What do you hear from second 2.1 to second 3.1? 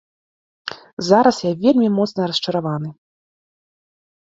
расчараваны.